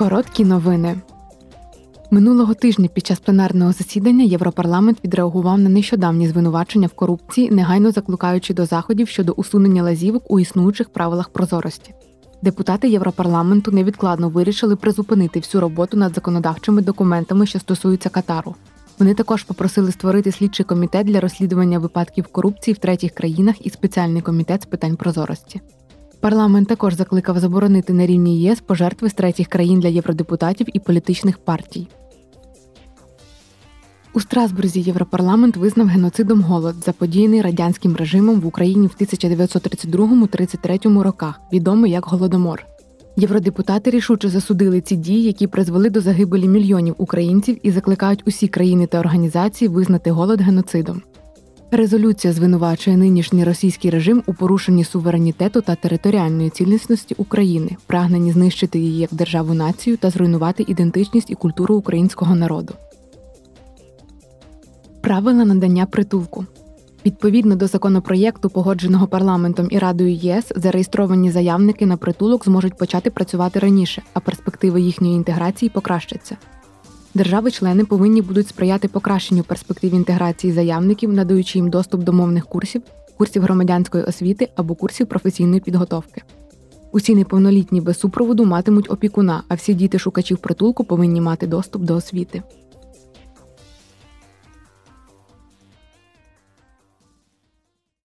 Короткі 0.00 0.44
новини. 0.44 0.96
Минулого 2.10 2.54
тижня 2.54 2.88
під 2.88 3.06
час 3.06 3.20
пленарного 3.20 3.72
засідання 3.72 4.24
Європарламент 4.24 5.04
відреагував 5.04 5.58
на 5.58 5.68
нещодавні 5.68 6.28
звинувачення 6.28 6.86
в 6.86 6.92
корупції, 6.92 7.50
негайно 7.50 7.92
закликаючи 7.92 8.54
до 8.54 8.66
заходів 8.66 9.08
щодо 9.08 9.32
усунення 9.32 9.82
лазівок 9.82 10.30
у 10.30 10.40
існуючих 10.40 10.88
правилах 10.88 11.28
прозорості. 11.28 11.94
Депутати 12.42 12.88
Європарламенту 12.88 13.70
невідкладно 13.70 14.28
вирішили 14.28 14.76
призупинити 14.76 15.40
всю 15.40 15.60
роботу 15.60 15.96
над 15.96 16.14
законодавчими 16.14 16.82
документами, 16.82 17.46
що 17.46 17.58
стосуються 17.58 18.08
Катару. 18.08 18.54
Вони 18.98 19.14
також 19.14 19.42
попросили 19.42 19.92
створити 19.92 20.32
слідчий 20.32 20.66
комітет 20.66 21.06
для 21.06 21.20
розслідування 21.20 21.78
випадків 21.78 22.26
корупції 22.26 22.74
в 22.74 22.78
третіх 22.78 23.12
країнах 23.12 23.66
і 23.66 23.70
спеціальний 23.70 24.22
комітет 24.22 24.62
з 24.62 24.66
питань 24.66 24.96
прозорості. 24.96 25.60
Парламент 26.20 26.68
також 26.68 26.94
закликав 26.94 27.38
заборонити 27.38 27.92
на 27.92 28.06
рівні 28.06 28.40
ЄС 28.40 28.60
пожертви 28.60 29.08
з 29.08 29.14
третіх 29.14 29.48
країн 29.48 29.80
для 29.80 29.88
євродепутатів 29.88 30.66
і 30.72 30.78
політичних 30.78 31.38
партій. 31.38 31.88
У 34.14 34.20
Страсбурзі 34.20 34.80
Європарламент 34.80 35.56
визнав 35.56 35.86
геноцидом 35.86 36.42
голод, 36.42 36.74
заподіяний 36.84 37.42
радянським 37.42 37.96
режимом 37.96 38.40
в 38.40 38.46
Україні 38.46 38.86
в 38.86 38.96
1932-33 39.00 41.00
роках, 41.00 41.40
відомий 41.52 41.92
як 41.92 42.06
Голодомор. 42.06 42.66
Євродепутати 43.16 43.90
рішуче 43.90 44.28
засудили 44.28 44.80
ці 44.80 44.96
дії, 44.96 45.22
які 45.22 45.46
призвели 45.46 45.90
до 45.90 46.00
загибелі 46.00 46.48
мільйонів 46.48 46.94
українців 46.98 47.58
і 47.62 47.70
закликають 47.70 48.22
усі 48.26 48.48
країни 48.48 48.86
та 48.86 49.00
організації 49.00 49.68
визнати 49.68 50.10
голод 50.10 50.40
геноцидом. 50.40 51.02
Резолюція 51.72 52.32
звинувачує 52.32 52.96
нинішній 52.96 53.44
російський 53.44 53.90
режим 53.90 54.22
у 54.26 54.34
порушенні 54.34 54.84
суверенітету 54.84 55.60
та 55.60 55.74
територіальної 55.74 56.50
цілісності 56.50 57.14
України, 57.18 57.76
прагненні 57.86 58.32
знищити 58.32 58.78
її 58.78 58.98
як 58.98 59.14
державу 59.14 59.54
націю 59.54 59.96
та 59.96 60.10
зруйнувати 60.10 60.64
ідентичність 60.68 61.30
і 61.30 61.34
культуру 61.34 61.74
українського 61.76 62.34
народу. 62.34 62.74
Правила 65.00 65.44
надання 65.44 65.86
притулку. 65.86 66.46
Відповідно 67.06 67.56
до 67.56 67.66
законопроєкту, 67.66 68.50
погодженого 68.50 69.06
парламентом 69.06 69.68
і 69.70 69.78
Радою 69.78 70.14
ЄС, 70.14 70.52
зареєстровані 70.56 71.30
заявники 71.30 71.86
на 71.86 71.96
притулок 71.96 72.44
зможуть 72.44 72.78
почати 72.78 73.10
працювати 73.10 73.58
раніше, 73.58 74.02
а 74.14 74.20
перспективи 74.20 74.80
їхньої 74.80 75.14
інтеграції 75.14 75.68
покращаться. 75.68 76.36
Держави-члени 77.14 77.84
повинні 77.84 78.22
будуть 78.22 78.48
сприяти 78.48 78.88
покращенню 78.88 79.42
перспектив 79.42 79.94
інтеграції 79.94 80.52
заявників, 80.52 81.12
надаючи 81.12 81.58
їм 81.58 81.70
доступ 81.70 82.04
до 82.04 82.12
мовних 82.12 82.46
курсів, 82.46 82.82
курсів 83.18 83.42
громадянської 83.42 84.04
освіти 84.04 84.48
або 84.56 84.74
курсів 84.74 85.06
професійної 85.06 85.60
підготовки. 85.60 86.22
Усі 86.92 87.14
неповнолітні 87.14 87.80
без 87.80 87.98
супроводу 87.98 88.44
матимуть 88.44 88.90
опікуна, 88.90 89.42
а 89.48 89.54
всі 89.54 89.74
діти 89.74 89.98
шукачів 89.98 90.38
притулку 90.38 90.84
повинні 90.84 91.20
мати 91.20 91.46
доступ 91.46 91.82
до 91.82 91.96
освіти. 91.96 92.42